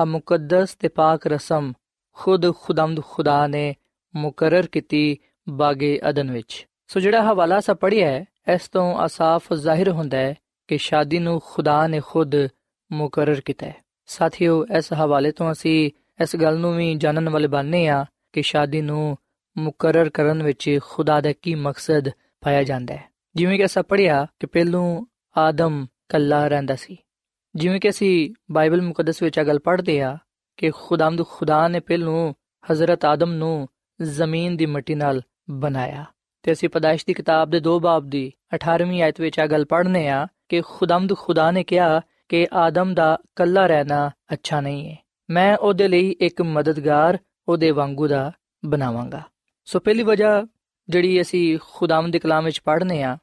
[0.00, 1.72] ਆ ਮੁਕੱਦਸ ਤੇ ਪਾਕ ਰਸਮ
[2.12, 3.74] ਖੁਦ ਖੁਦਾਮਦ ਖੁਦਾ ਨੇ
[4.16, 9.88] ਮੁਕਰਰ ਕੀਤੀ ਬਾਗੇ ਅਦਨ ਵਿੱਚ। ਸੋ ਜਿਹੜਾ ਹਵਾਲਾ ਸਾ ਪੜਿਆ ਹੈ, ਇਸ ਤੋਂ ਆਸਾਫ ਜ਼ਾਹਿਰ
[9.88, 10.34] ਹੁੰਦਾ ਹੈ
[10.68, 12.34] ਕਿ ਸ਼ਾਦੀ ਨੂੰ ਖੁਦਾ ਨੇ ਖੁਦ
[12.92, 15.90] ਮੁਕਰਰ ਕੀਤਾ ਹੈ। ਸਾਥੀਓ, ਇਸ ਹਵਾਲੇ ਤੋਂ ਅਸੀਂ
[16.22, 19.18] ਇਸ ਗੱਲ ਨੂੰ ਵੀ ਜਾਣਨ ਵਾਲੇ ਬਣਨੇ ਆ ਕਿ ਸ਼ਾਦੀ ਨੂੰ
[19.58, 22.08] ਮੁਕਰਰ ਕਰਨ ਵਿੱਚ ਖੁਦਾ ਦਾ ਕੀ ਮਕਸਦ
[22.40, 25.04] ਪਾਇਆ ਜਾਂਦਾ ਹੈ। ਜਿਵੇਂ ਕਿ ਅਸਾਂ ਪੜਿਆ ਕਿ ਪਹਿਲੋਂ
[25.36, 26.96] ਆਦਮ ਕੱਲਾ ਰਹਿੰਦਾ ਸੀ।
[27.54, 30.18] ਜਿਵੇਂ ਕਿ ਅਸੀਂ ਬਾਈਬਲ ਮੁਕੱਦਸ ਵਿੱਚ ਇਹ ਗੱਲ ਪੜ੍ਹਦੇ ਆ
[30.56, 32.34] ਕਿ ਖੁਦਾਮਦ ਖੁਦਾ ਨੇ ਪਹਿਲੋਂ
[32.72, 33.68] ਹਜ਼ਰਤ ਆਦਮ ਨੂੰ
[34.02, 36.04] ਜ਼ਮੀਨ ਦੀ ਮਿੱਟੀ ਨਾਲ ਬਣਾਇਆ।
[36.42, 40.08] ਤੇ ਅਸੀਂ ਪਦਾਇਸ਼ ਦੀ ਕਿਤਾਬ ਦੇ 2 ਬਾਬ ਦੀ 18ਵੀਂ ਆਇਤ ਵਿੱਚ ਇਹ ਗੱਲ ਪੜ੍ਹਨੇ
[40.08, 44.96] ਆ ਕਿ ਖੁਦਾਮਦ ਖੁਦਾ ਨੇ ਕਿਹਾ ਕਿ ਆਦਮ ਦਾ ਕੱਲਾ ਰਹਿਣਾ ਅੱਛਾ ਨਹੀਂ ਹੈ।
[45.30, 48.32] ਮੈਂ ਉਹਦੇ ਲਈ ਇੱਕ ਮਦਦਗਾਰ ਉਹਦੇ ਵਾਂਗੂ ਦਾ
[48.64, 49.22] ਬਣਾਵਾਂਗਾ।
[49.64, 50.46] ਸੋ ਪਹਿਲੀ ਵਜ੍ਹਾ
[50.88, 53.18] ਜਿਹੜੀ ਅਸੀਂ ਖੁਦਾਵੰਦ ਦੇ ਕਲਾਮ ਵਿੱਚ ਪੜ੍ਹਨੇ ਆ,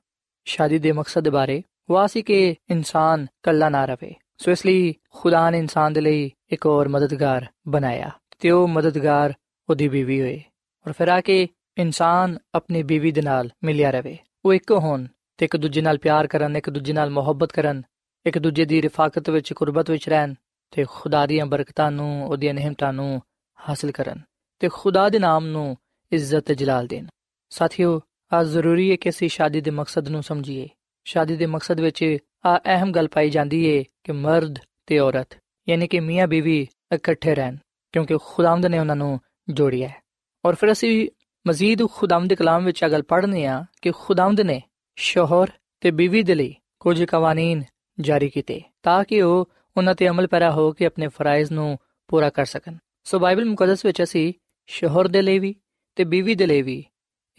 [0.46, 4.94] ਸ਼ਾਦੀ ਦੇ ਮਕਸਦ ਦੇ ਬਾਰੇ, ਉਹ ਸੀ ਕਿ ਇਨਸਾਨ ਕੱਲਾ ਨਾ ਰਵੇ। ਸੋ ਇਸ ਲਈ
[5.14, 9.34] ਖੁਦਾ ਨੇ ਇਨਸਾਨ ਦੇ ਲਈ ਇੱਕ ਹੋਰ ਮਦਦਗਾਰ ਬਣਾਇਆ ਤੇ ਉਹ ਮਦਦਗਾਰ
[9.70, 10.42] ਉਹਦੀ ਬੀਵੀ ਹੋਏ
[10.88, 15.06] ਔਰ ਫਿਰ ਆ ਕੇ ਇਨਸਾਨ ਆਪਣੀ ਬੀਵੀ ਦੇ ਨਾਲ ਮਿਲਿਆ ਰਵੇ। ਉਹ ਇੱਕ ਹੋਣ
[15.38, 17.82] ਤੇ ਇੱਕ ਦੂਜੇ ਨਾਲ ਪਿਆਰ ਕਰਨ, ਇੱਕ ਦੂਜੇ ਨਾਲ ਮੁਹੱਬਤ ਕਰਨ,
[18.26, 20.34] ਇੱਕ ਦੂਜੇ ਦੀ ਰਿਫਾਕਤ ਵਿੱਚ, ਕੁਰਬਤ ਵਿੱਚ ਰਹਿਣ
[20.72, 23.22] ਤੇ ਖੁਦਾ ਦੀਆਂ ਬਰਕਤਾਂ ਨੂੰ, ਉਹਦੀਆਂ ਨਿਹਮਤਾਂ ਨੂੰ
[23.60, 24.22] ਹਾਸਲ ਕਰਨ
[24.60, 25.78] ਤੇ ਖੁਦਾ ਦੇ ਨਾਮ ਨੂੰ
[26.12, 27.06] ਇੱਜ਼ਤ ਤੇ ਜਲਾਲ ਦੇਣ।
[27.52, 28.00] ਸਾਥੀਓ
[28.34, 30.68] ਆ ਜ਼ਰੂਰੀ ਹੈ ਕਿ ਅਸੀਂ ਸ਼ਾਦੀ ਦੇ ਮਕਸਦ ਨੂੰ ਸਮਝੀਏ।
[31.06, 35.88] ਸ਼ਾਦੀ ਦੇ ਮਕਸਦ ਵਿੱਚ ਆ ਅਹਿਮ ਗੱਲ ਪਾਈ ਜਾਂਦੀ ਹੈ ਕਿ ਮਰਦ ਤੇ ਔਰਤ, ਯਾਨੀ
[35.88, 37.58] ਕਿ ਮੀਆਂ ਬੀਵੀ ਇਕੱਠੇ ਰਹਿਣ,
[37.94, 39.20] ਕਿਉਂਕਿ ਖੁਦਾਵੰਦ ਨੇ ਉਹਨਾਂ ਨੂੰ
[39.50, 40.02] ਜੋੜਿਆ ਹੈ।
[40.46, 41.10] ਔਰ ਫਿਰ ਅਸੀਂ
[41.46, 44.62] ਮਜ਼ੀਦ ਖੁਦਾਵੰਦ ਦੇ ਕਲਾਮ ਵਿੱਚ ਇਹ ਗੱਲ ਪੜ੍ਹਨੇ ਆ ਕਿ ਖੁਦਾਵੰਦ ਨੇ
[44.98, 47.64] ਸ਼ੋਹਰ ਤੇ ਬੀਵੀ ਦੇ ਲਈ ਕੁਝ ਕਾਨੂੰਨ
[47.98, 52.30] ਜਾਰੀ ਕੀਤੇ ਤਾਂ ਕਿ ਉਹ ਉਹਨਾਂ ਤੇ ਅਮਲ ਪੈਰਾ ਹੋ ਕੇ ਆਪਣੇ ਫਰਾਇਜ਼ ਨੂੰ ਪੂਰਾ
[52.30, 52.76] ਕਰ ਸਕਣ।
[53.12, 54.34] ਸੋ ਬਾਈਬਲ ਮੁਕੱਦਸ ਵਿੱਚ ਅਸੀਂ
[54.68, 55.56] ਸ਼ੋਹਰ ਦੇ ਲਈ ਵੀ
[55.96, 56.86] ਤੇ ਬੀਵੀ ਦੇ ਲਈ ਵੀ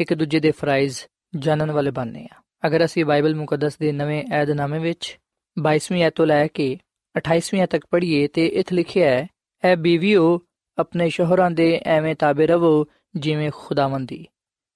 [0.00, 0.98] ਇੱਕ ਦੂਜੇ ਦੇ ਫਰਾਇਜ਼
[1.36, 5.18] ਜਾਣਨ ਵਾਲੇ ਬਣਨੇ ਆ। ਅਗਰ ਅਸੀਂ ਬਾਈਬਲ ਮੁਕੱਦਸ ਦੇ ਨਵੇਂ ਏਧਨਾਮੇ ਵਿੱਚ
[5.58, 6.78] 22ਵੀਂ ਐਤ ਤੋਂ ਲੈ ਕੇ
[7.18, 9.28] 28ਵੀਂ ਤੱਕ ਪੜ੍ਹੀਏ ਤੇ ਇੱਥੇ ਲਿਖਿਆ ਹੈ,
[9.64, 10.40] ਐ ਬੀਵੀਓ,
[10.78, 14.26] ਆਪਣੇ ਸ਼ੋਹਰਾਂ ਦੇ ਐਵੇਂ ਤਾਬੇ ਰਵੋ ਜਿਵੇਂ ਖੁਦਾਵੰਦੀ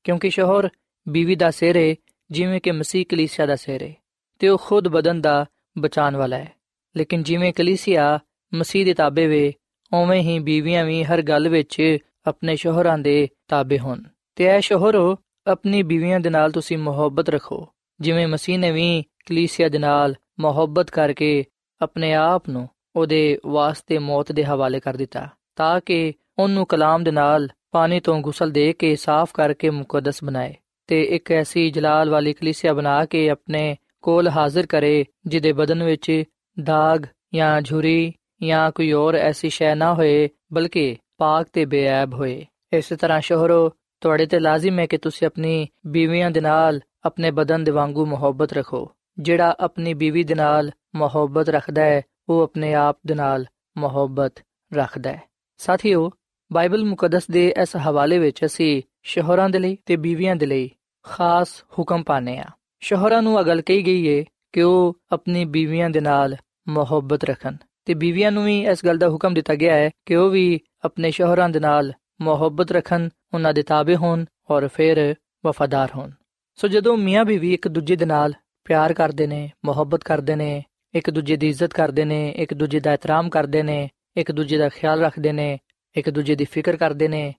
[0.05, 0.69] ਕਿਉਂਕਿ ਸ਼ੋਹਰ
[1.09, 1.95] ਬੀਵੀ ਦਾ ਸਿਰ ਹੈ
[2.31, 3.95] ਜਿਵੇਂ ਕਿ ਮਸੀਹ ਕਲੀਸਿਆ ਦਾ ਸਿਰ ਹੈ
[4.39, 5.47] ਤੇ ਉਹ ਖੁਦ ਬਦਨ ਦਾ
[5.79, 6.53] ਬਚਾਉਣ ਵਾਲਾ ਹੈ।
[6.97, 8.19] ਲੇਕਿਨ ਜਿਵੇਂ ਕਲੀਸਿਆ
[8.55, 9.55] ਮਸੀਹ ਦੇ ਤਾਬੇ ਵੇ
[10.03, 14.03] ਉਵੇਂ ਹੀ ਬੀਵੀਆਂ ਵੀ ਹਰ ਗੱਲ ਵਿੱਚ ਆਪਣੇ ਸ਼ੋਹਰਾਂ ਦੇ ਤਾਬੇ ਹੋਣ।
[14.37, 17.69] ਤੇ ਐ ਸ਼ੋਹਰੋ ਆਪਣੀ ਬੀਵੀਆਂ ਦੇ ਨਾਲ ਤੁਸੀਂ ਮੁਹੱਬਤ ਰੱਖੋ।
[18.01, 21.45] ਜਿਵੇਂ ਮਸੀਹ ਨੇ ਵੀ ਕਲੀਸਿਆ ਦੇ ਨਾਲ ਮੁਹੱਬਤ ਕਰਕੇ
[21.83, 27.11] ਆਪਣੇ ਆਪ ਨੂੰ ਉਹਦੇ ਵਾਸਤੇ ਮੌਤ ਦੇ ਹਵਾਲੇ ਕਰ ਦਿੱਤਾ, ਤਾਂ ਕਿ ਉਹਨੂੰ ਕਲਾਮ ਦੇ
[27.11, 30.55] ਨਾਲ ਪਾਣੀ ਤੋਂ ਗੁਸਲ ਦੇ ਕੇ ਸਾਫ਼ ਕਰਕੇ ਮੁਕੱਦਸ ਬਣਾਏ
[30.87, 36.25] ਤੇ ਇੱਕ ਐਸੀ ਜਲਾਲ ਵਾਲੀ ਕਲੀਸਿਆ ਬਣਾ ਕੇ ਆਪਣੇ ਕੋਲ ਹਾਜ਼ਰ ਕਰੇ, ਜਿਹਦੇ ਬਦਨ ਵਿੱਚ
[36.63, 37.03] ਦਾਗ
[37.35, 38.15] ਜਾਂ ਝੁਰੀ
[38.47, 43.73] ਜਾਂ ਕੋਈ ਹੋਰ ਐਸੀ ਸ਼ੈ ਨਾ ਹੋਏ, ਬਲਕਿ ਪਾਕ ਤੇ ਬੇਅਬ ਹੋਏ। ਇਸੇ ਤਰ੍ਹਾਂ ਸ਼ੋਹਰੋ,
[44.01, 48.53] ਤੁਹਾਡੇ ਤੇ ਲਾਜ਼ਮ ਹੈ ਕਿ ਤੁਸੀਂ ਆਪਣੀ ਬੀਵੀਆਂ ਦੇ ਨਾਲ ਆਪਣੇ ਬਦਨ ਦੇ ਵਾਂਗੂ ਮੁਹੱਬਤ
[48.53, 53.47] ਰੱਖੋ। ਜਿਹੜਾ ਆਪਣੀ ਬੀਵੀ ਦੇ ਨਾਲ ਮੁਹੱਬਤ ਰੱਖਦਾ ਹੈ, ਉਹ ਆਪਣੇ ਆਪ ਦੇ ਨਾਲ
[53.79, 54.35] ਮੁਹੱਬਤ
[54.75, 55.23] ਰੱਖਦਾ ਹੈ।
[55.57, 56.11] ਸਾਥੀਓ,
[56.53, 60.71] ਬਾਈਬਲ ਮੁਕੱਦਸ ਦੇ ਇਸ ਹਵਾਲੇ ਵਿੱਚ ਅਸੀਂ ਸ਼ੋਹਰਾਂ ਦੇ ਲਈ ਤੇ ਬੀਵੀਆਂ ਦੇ ਲਈ
[61.03, 62.45] ਖਾਸ ਹੁਕਮ ਪਾਣੇ ਆ
[62.81, 66.37] ਸ਼ੋਹਰਾਂ ਨੂੰ ਅਗਲ ਕਹੀ ਗਈ ਏ ਕਿ ਉਹ ਆਪਣੀ ਬੀਵੀਆਂ ਦੇ ਨਾਲ
[66.69, 70.31] ਮੁਹੱਬਤ ਰੱਖਣ। ਤੇ ਬੀਵੀਆਂ ਨੂੰ ਵੀ ਇਸ ਗੱਲ ਦਾ ਹੁਕਮ ਦਿੱਤਾ ਗਿਆ ਹੈ ਕਿ ਉਹ
[70.31, 75.15] ਵੀ ਆਪਣੇ ਸ਼ੋਹਰਾਂ ਦੇ ਨਾਲ ਮੁਹੱਬਤ ਰੱਖਣ, ਉਹਨਾਂ ਦੇ ਤਾਬੇ ਹੋਣ ਔਰ ਫਿਰ
[75.47, 76.11] ਵਫਾਦਾਰ ਹੋਣ।
[76.55, 78.33] ਸੋ ਜਦੋਂ ਮੀਆਂ ਬੀਵੀ ਇੱਕ ਦੂਜੇ ਦੇ ਨਾਲ
[78.65, 82.93] ਪਿਆਰ ਕਰਦੇ ਨੇ, ਮੁਹੱਬਤ ਕਰਦੇ ਨੇ, ਇੱਕ ਦੂਜੇ ਦੀ ਇੱਜ਼ਤ ਕਰਦੇ ਨੇ, ਇੱਕ ਦੂਜੇ ਦਾ
[82.93, 85.59] ਇਤਰਾਮ ਕਰਦੇ ਨੇ, ਇੱਕ ਦੂਜੇ ਦਾ ਖਿਆਲ ਰੱਖਦੇ ਨੇ,
[85.97, 87.35] ਇੱਕ ਦੂਜੇ ਦੀ ਫਿਕਰ ਕਰਦੇ ਨੇ,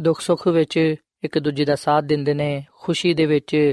[0.00, 3.72] ਦੁੱਖ ਸੁੱਖ ਵਿੱਚ ਇੱਕ ਦੂਜੇ ਦਾ ਸਾਥ ਦਿੰਦੇ ਨੇ, ਖੁਸ਼ੀ ਦੇ ਵਿੱਚ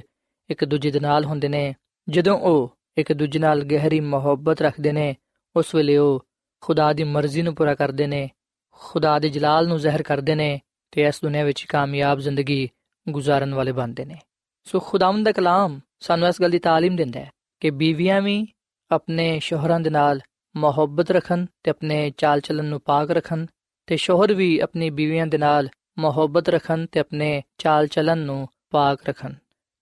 [0.49, 1.73] ਇੱਕ ਦੂਜੇ ਦੇ ਨਾਲ ਹੁੰਦੇ ਨੇ,
[2.09, 5.15] ਜਦੋਂ ਉਹ ਇੱਕ ਦੂਜੇ ਨਾਲ ਗਹਿਰੀ ਮੁਹੱਬਤ ਰੱਖਦੇ ਨੇ
[5.56, 6.24] ਉਸ ਵੇਲੇ ਉਹ
[6.62, 8.28] ਖੁਦਾ ਦੀ ਮਰਜ਼ੀ ਨੂੰ ਪੂਰਾ ਕਰਦੇ ਨੇ
[8.80, 10.58] ਖੁਦਾ ਦੇ ਜਲਾਲ ਨੂੰ ਜ਼ਾਹਿਰ ਕਰਦੇ ਨੇ
[10.92, 12.68] ਤੇ ਇਸ ਦੁਨੀਆ ਵਿੱਚ ਕਾਮਯਾਬ ਜ਼ਿੰਦਗੀ
[13.06, 14.18] ਗੁਜ਼ਾਰਨ ਵਾਲੇ ਬਣਦੇ ਨੇ
[14.66, 18.46] ਸੋ ਖੁਦਾਵੰਦ ਦਾ ਕਲਾਮ ਸਾਨੂੰ ਇਸ ਗੱਲ ਦੀ تعلیم ਦਿੰਦਾ ਹੈ ਕਿ ਬੀਵੀਆਂ ਵੀ
[18.90, 20.20] ਆਪਣੇ ਸ਼ੋਹਰਾਂ ਦੇ ਨਾਲ
[20.54, 23.46] ਮੁਹੱਬਤ ਰੱਖਣ ਤੇ ਆਪਣੇ ਚਾਲ ਚੱਲਣ ਨੂੰ ਪਾਕ ਰੱਖਣ
[23.88, 29.08] ਤੇ ਸ਼ੋਹਰ ਵੀ ਆਪਣੀ ਬੀਵੀਆਂ ਦੇ ਨਾਲ ਮੁਹੱਬਤ ਰੱਖਣ ਤੇ ਆਪਣੇ ਚਾਲ ਚੱਲਣ ਨੂੰ ਪਾਕ
[29.08, 29.34] ਰੱਖਣ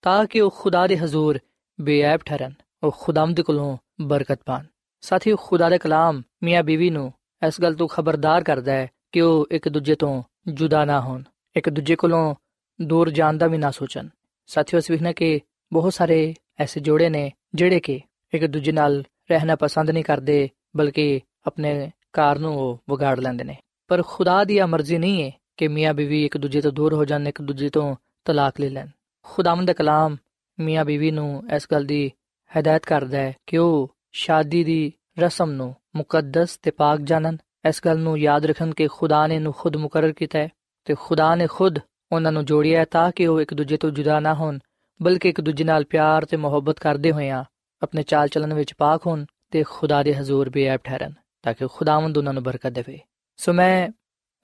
[0.03, 1.39] ਤਾਂ ਕਿ ਉਹ ਖੁਦਾ ਦੇ ਹਜ਼ੂਰ
[1.79, 4.65] ਬੇਅਬ ਠਹਿਰਨ ਉਹ ਖੁਦਾਵੰਦ ਕੋਲੋਂ ਬਰਕਤ ਪਾਣ
[5.04, 7.12] ਸਾਥੀ ਖੁਦਾ ਦਾ ਕਲਾਮ ਮੀਆਂ ਬੀਵੀ ਨੂੰ
[7.46, 11.22] ਇਸ ਗੱਲ ਤੋਂ ਖਬਰਦਾਰ ਕਰਦਾ ਹੈ ਕਿ ਉਹ ਇੱਕ ਦੂਜੇ ਤੋਂ ਜੁਦਾ ਨਾ ਹੋਣ।
[11.56, 12.34] ਇੱਕ ਦੂਜੇ ਕੋਲੋਂ
[12.82, 14.08] ਦੂਰ ਜਾਣ ਦਾ ਵੀ ਨਾ ਸੋਚਣ।
[14.46, 15.40] ਸਾਥੀਓ, ਅਸੀਂ ਵੇਖਣਾ ਕਿ
[15.72, 18.00] ਬਹੁਤ ਸਾਰੇ ਐਸੇ ਜੋੜੇ ਨੇ ਜਿਹੜੇ ਕਿ
[18.34, 23.56] ਇੱਕ ਦੂਜੇ ਨਾਲ ਰਹਿਣਾ ਪਸੰਦ ਨਹੀਂ ਕਰਦੇ, ਬਲਕਿ ਆਪਣੇ ਘਰ ਨੂੰ ਉਹ ਵਿਗਾੜ ਲੈਂਦੇ ਨੇ।
[23.88, 27.04] ਪਰ ਖੁਦਾ ਦੀ ਆ ਮਰਜ਼ੀ ਨਹੀਂ ਹੈ ਕਿ ਮੀਆਂ ਬੀਵੀ ਇੱਕ ਦੂਜੇ ਤੋਂ ਦੂਰ ਹੋ
[27.04, 28.86] ਜਾਣ, ਇੱਕ ਦੂਜੇ ਤੋਂ ਤਲਾਕ ਲੈ ਲੈਣ।
[29.22, 30.16] ਖੁਦਾਵੰਦ ਦਾ ਕਲਾਮ
[30.60, 32.12] ਮੀਆਂ ਬੀਵੀ ਨੂੰ ਇਸ ਗੱਲ ਦੀ
[32.58, 37.36] ਹਦਾਇਤ ਕਰਦਾ ਹੈ ਕਿ ਉਹ ਸ਼ਾਦੀ ਦੀ ਰਸਮ ਨੂੰ ਮੁਕੱਦਸ ਤੇ ਪਾਕ ਜਾਣਨ।
[37.68, 40.48] ਇਸ ਗੱਲ ਨੂੰ ਯਾਦ ਰੱਖਣ ਕਿ ਖੁਦਾ ਨੇ ਨੂੰ ਖੁਦ ਮੁਕਰਰ ਕੀਤਾ ਹੈ
[40.84, 41.78] ਤੇ ਖੁਦਾ ਨੇ ਖੁਦ
[42.12, 44.58] ਉਹਨਾਂ ਨੂੰ ਜੋੜਿਆ ਹੈ ਤਾਂ ਕਿ ਉਹ ਇੱਕ ਦੂਜੇ ਤੋਂ ਜੁਦਾ ਨਾ ਹੋਣ,
[45.02, 47.44] ਬਲਕਿ ਇੱਕ ਦੂਜੇ ਨਾਲ ਪਿਆਰ ਤੇ ਮੁਹੱਬਤ ਕਰਦੇ ਹੋਇਆਂ
[47.82, 52.18] ਆਪਣੇ ਚਾਲ ਚੱਲਣ ਵਿੱਚ ਪਾਕ ਹੋਣ ਤੇ ਖੁਦਾ ਦੇ ਹਜ਼ੂਰ ਬੇਅਬ ਠਹਿਰਨ, ਤਾਂ ਕਿ ਖੁਦਾਵੰਦ
[52.18, 52.98] ਉਹਨਾਂ ਨੂੰ ਬਰਕਤ ਦੇਵੇ।
[53.36, 53.88] ਸੋ ਮੈਂ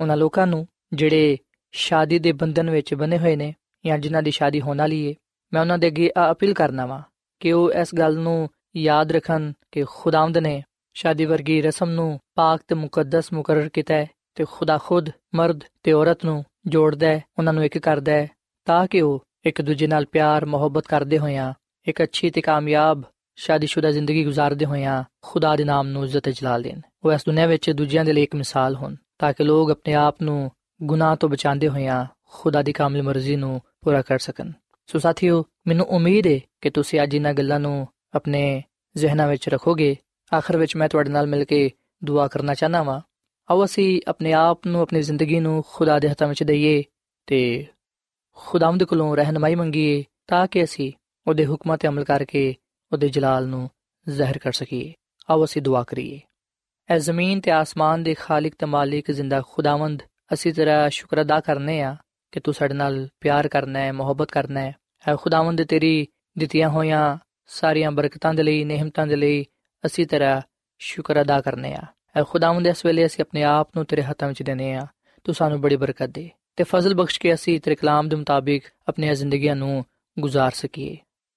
[0.00, 1.36] ਉਹਨਾਂ ਲੋਕਾਂ ਨੂੰ ਜਿਹੜੇ
[1.72, 3.54] ਸ਼ਾਦੀ ਦੇ ਬੰਧਨ ਵਿੱਚ ਬਨੇ ਹੋਏ ਨੇ
[3.86, 5.14] ਜਾਂ ਜਿਨ੍ਹਾਂ ਦੀ ਸ਼ਾਦੀ ਹੋਣ ਵਾਲੀ ਹੈ
[5.52, 7.02] ਮੈਂ ਉਹਨਾਂ ਦੇ ਅੱਗੇ ਅਪੀਲ ਕਰਨਾ ਵਾਂ
[7.40, 10.62] ਕਿ ਉਹ ਇਸ ਗੱਲ ਨੂੰ ਯਾਦ ਰੱਖਣ ਕਿ ਖੁਦਾਵੰਦ ਨੇ
[10.94, 15.92] ਸ਼ਾਦੀ ਵਰਗੀ ਰਸਮ ਨੂੰ ਪਾਕ ਤੇ ਮੁਕੱਦਸ ਮੁਕਰਰ ਕੀਤਾ ਹੈ ਤੇ ਖੁਦਾ ਖੁਦ ਮਰਦ ਤੇ
[15.92, 18.28] ਔਰਤ ਨੂੰ ਜੋੜਦਾ ਹੈ, ਉਹਨਾਂ ਨੂੰ ਇੱਕ ਕਰਦਾ ਹੈ,
[18.64, 21.54] ਤਾਂ ਕਿ ਉਹ ਇੱਕ ਦੂਜੇ ਨਾਲ ਪਿਆਰ, ਮੁਹੱਬਤ ਕਰਦੇ ਹੋਇਆਂ,
[21.88, 23.02] ਇੱਕ ਅੱਛੀ ਤੇ ਕਾਮਯਾਬ
[23.36, 27.70] ਸ਼ਾਦੀशुदा ਜ਼ਿੰਦਗੀ گزارਦੇ ਹੋਇਆਂ ਖੁਦਾ ਦੇ ਨਾਮ ਨੂੰ ਇੱਜ਼ਤ ਜਲਾਲ ਦੇਣ। ਉਹ ਇਸ ਦੁਨੀਆ ਵਿੱਚ
[27.70, 30.50] ਦੂਜਿਆਂ ਦੇ ਲਈ ਇੱਕ ਮਿਸਾਲ ਹੋਣ, ਤਾਂ ਕਿ ਲੋਕ ਆਪਣੇ ਆਪ ਨੂੰ
[30.82, 34.52] ਗੁਨਾਹ ਤੋਂ ਬਚਾਉਂਦੇ ਹੋਇਆਂ ਖੁਦਾ ਦੀ ਕਾਮਿਲ ਮਰਜ਼ੀ ਨੂੰ ਪੂਰਾ ਕਰ ਸਕਣ।
[34.86, 38.62] ਸੋ ਸਾਥੀਓ, ਮੈਨੂੰ ਉਮੀਦ ਹੈ ਕਿ ਤੁਸੀਂ ਅੱਜ ਇਹਨਾਂ ਗੱਲਾਂ ਨੂੰ ਆਪਣੇ
[38.96, 39.96] ਜ਼ਿਹਨਾਂ ਵਿੱਚ ਰੱਖੋਗੇ,
[40.36, 41.70] ਆਖਰ ਵਿੱਚ ਮੈਂ ਤੁਹਾਡੇ ਨਾਲ ਮਿਲ ਕੇ
[42.04, 43.00] ਦੁਆ ਕਰਨਾ ਚਾਹਨਾ ਵਾਂ।
[43.50, 46.82] ਆਓ ਅਸੀਂ ਆਪਣੇ ਆਪ ਨੂੰ, ਆਪਣੀ ਜ਼ਿੰਦਗੀ ਨੂੰ ਖੁਦਾ ਦੇ ਹੱਥਾਂ ਵਿੱਚ ਦਈਏ
[47.26, 47.66] ਤੇ
[48.34, 50.92] ਖੁਦਾਵੰਦ ਕੋਲੋਂ ਰਹਿਨਮਾਈ ਮੰਗੀਏ ਤਾਂ ਕਿ ਅਸੀਂ
[51.26, 52.54] ਉਹਦੇ ਹੁਕਮਾਂ ਤੇ ਅਮਲ ਕਰਕੇ
[52.92, 53.70] ਉਹਦੇ ਜਲਾਲ ਨੂੰ
[54.08, 54.94] ਜ਼ਾਹਿਰ ਕਰ ਸਕੀਏ।
[55.30, 56.20] ਆਓ ਅਸੀਂ ਦੁਆ ਕਰੀਏ।
[56.88, 61.82] ਐ ਜ਼ਮੀਨ ਤੇ ਆਸਮਾਨ ਦੇ ਖਾਲਕ ਤੇ ਮਾਲਿਕ ਜ਼ਿੰਦਾ ਖੁਦਾਵੰਦ, ਅਸੀਂ ਤੇਰਾ ਸ਼ੁਕਰ ਅਦਾ ਕਰਨੇ
[61.82, 61.96] ਆ
[62.32, 64.74] ਕਿ ਤੂੰ ਸਾਡੇ ਨਾਲ ਪਿਆਰ ਕਰਨਾ ਹੈ, ਮੁਹੱਬਤ ਕਰਨਾ ਹੈ।
[65.08, 67.18] ਐ ਖੁਦਾਵੰਦ ਤੇਰੀ ਦਿੱਤੀਆਂ ਹੋਈਆਂ
[67.52, 69.44] ਸਾਰੀਆਂ ਬਰਕਤਾਂ ਦੇ ਲਈ ਨਿਹਮਤਾਂ ਦੇ ਲਈ
[69.86, 70.42] ਅਸੀਂ ਤੇਰਾ
[70.78, 71.82] ਸ਼ੁਕਰ ਅਦਾ ਕਰਨੇ ਆ।
[72.16, 74.86] ਐ ਖੁਦਾਵੰਦ, ਇਸ ਵੇਲੇ ਅਸੀਂ ਆਪਣੇ ਆਪ ਨੂੰ ਤੇਰੇ ਹੱਥਾਂ ਵਿੱਚ ਦੇਨੇ ਆ।
[75.24, 79.14] ਤੂੰ ਸਾਨੂੰ ਬੜੀ ਬਰਕਤ ਦੇ ਤੇ ਫਜ਼ਲ ਬਖਸ਼ ਕੇ ਅਸੀਂ ਤੇਰੇ ਕਲਾਮ ਦੇ ਮੁਤਾਬਿਕ ਆਪਣੀਆਂ
[79.14, 79.84] ਜ਼ਿੰਦਗੀਆਂ ਨੂੰ
[80.18, 80.96] ਗੁਜ਼ਾਰ ਸਕੀਏ।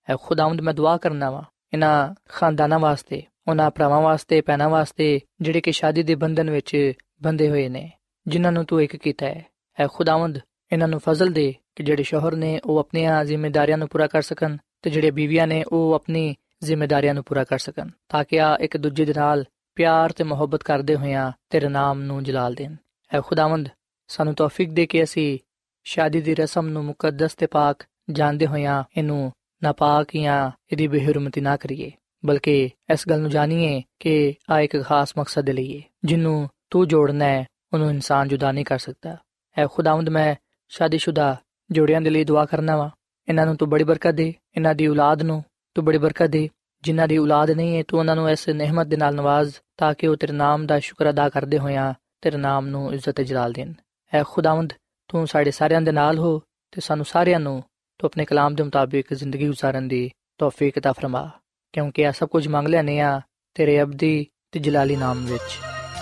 [0.09, 5.61] ਐ ਖੁਦਾਵੰਦ, ਮੈਂ ਦੁਆ ਕਰਨਾ ਵਾ ਇਹਨਾਂ ਖਾਨਦਾਨਾਂ ਵਾਸਤੇ, ਉਹਨਾਂ ਭਰਾਵਾਂ ਵਾਸਤੇ ਪੈਣਾ ਵਾਸਤੇ, ਜਿਹੜੇ
[5.61, 7.91] ਕਿ ਸ਼ਾਦੀ ਦੇ ਬੰਧਨ ਵਿੱਚ ਬੰਦੇ ਹੋਏ ਨੇ,
[8.27, 9.45] ਜਿਨ੍ਹਾਂ ਨੂੰ ਤੂੰ ਇੱਕ ਕੀਤਾ ਹੈ।
[9.79, 10.39] ਐ ਖੁਦਾਵੰਦ,
[10.71, 14.57] ਇਹਨਾਂ ਨੂੰ ਫਜ਼ਲ ਦੇ ਕਿ ਜਿਹੜੇ ਸ਼ੋਹਰ ਨੇ ਉਹ ਆਪਣੀਆਂ ਜ਼ਿੰਮੇਵਾਰੀਆਂ ਨੂੰ ਪੂਰਾ ਕਰ ਸਕਣ
[14.83, 18.77] ਤੇ ਜਿਹੜੇ ਬੀਵੀਆਂ ਨੇ ਉਹ ਆਪਣੀ ਜ਼ਿੰਮੇਵਾਰੀਆਂ ਨੂੰ ਪੂਰਾ ਕਰ ਸਕਣ, ਤਾਂ ਕਿ ਆ ਇੱਕ
[18.77, 22.75] ਦੂਜੇ ਦੇ ਨਾਲ ਪਿਆਰ ਤੇ ਮੁਹੱਬਤ ਕਰਦੇ ਹੋਇਆਂ ਤੇਰੇ ਨਾਮ ਨੂੰ ਜਲਾਲ ਦੇਣ।
[23.13, 23.69] ਐ ਖੁਦਾਵੰਦ,
[24.07, 25.39] ਸਾਨੂੰ ਤੌਫੀਕ ਦੇ ਕੇ ਅਸੀਂ
[25.83, 29.31] ਸ਼ਾਦੀ ਦੀ ਰਸਮ ਨੂੰ ਮੁਕੱਦਸ ਤੇ ਪਾਕ ਜਾਣਦੇ ਹੋਇਆਂ ਇਹਨੂੰ
[29.63, 31.91] ਨਾਪਾਕ ਜਾਂ ਇਹਦੀ ਬੇਹਰਮਤੀ ਨਾ ਕਰੀਏ,
[32.25, 37.25] ਬਲਕਿ ਇਸ ਗੱਲ ਨੂੰ ਜਾਣੀਏ ਕਿ ਆ ਇੱਕ ਖਾਸ ਮਕਸਦ ਲਈ ਹੈ ਜਿਹਨੂੰ ਤੂੰ ਜੋੜਨਾ
[37.25, 39.17] ਹੈ, ਉਹਨੂੰ ਇਨਸਾਨ ਜੁਦਾ ਨਹੀਂ ਕਰ ਸਕਦਾ।
[39.57, 40.35] ਐ ਖੁਦਾਵੰਦ, ਮੈਂ
[40.69, 41.37] ਸ਼ਾਦੀशुदा
[41.71, 42.91] ਜੋੜਿਆਂ ਦੇ ਲਈ ਦੁਆ ਕਰਨਾ ਵਾ।
[43.29, 45.43] ਇਹਨਾਂ ਨੂੰ ਤੂੰ ਬੜੀ ਬਰਕਤ ਦੇ, ਇਹਨਾਂ ਦੀ ਔਲਾਦ ਨੂੰ
[45.75, 46.49] ਤੂੰ ਬੜੀ ਬਰਕਤ ਦੇ।
[46.83, 50.07] ਜਿਨ੍ਹਾਂ ਦੀ ਔਲਾਦ ਨਹੀਂ ਹੈ, ਤੂੰ ਉਹਨਾਂ ਨੂੰ ਇਸ ਨਿਹਮਤ ਦੇ ਨਾਲ ਨਵਾਜ਼ ਤਾਂ ਕਿ
[50.07, 53.73] ਉਹ ਤੇਰੇ ਨਾਮ ਦਾ ਸ਼ੁਕਰ ਅਦਾ ਕਰਦੇ ਹੋਇਆਂ ਤੇਰੇ ਨਾਮ ਨੂੰ ਇੱਜ਼ਤ ਤੇ ਜਲਾਲ ਦੇਣ।
[54.13, 54.73] ਐ ਖੁਦਾਵੰਦ,
[55.07, 56.39] ਤੂੰ ਸਾਡੇ ਸਾਰਿਆਂ ਦੇ ਨਾਲ ਹੋ
[56.71, 57.63] ਤੇ ਸਾਨੂੰ ਸਾਰਿਆਂ ਨੂੰ
[57.99, 61.29] ਤੂੰ ਆਪਣੇ ਕਲਾਮ ਦੇ ਮੁਤਾਬਿਕ ਜ਼ਿੰਦਗੀ گزارਣ ਦੀ ਤੌਫੀਕ عطا ਫਰਮਾ।
[61.73, 63.21] ਕਿਉਂਕਿ ਇਹ ਸਭ ਕੁਝ ਮੰਗ ਲੈਨੇ ਆ
[63.53, 65.59] ਤੇਰੇ ਅਬਦੀ ਤੇ ਜਲਾਲੀ ਨਾਮ ਵਿੱਚ।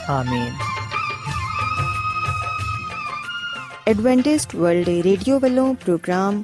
[0.09, 0.53] ਆਮੀਨ।
[3.87, 6.43] ਐਡਵੈਂਟਿਸਟ ਵਰਲਡ ਰੇਡੀਓ ਵੱਲੋਂ ਪ੍ਰੋਗਰਾਮ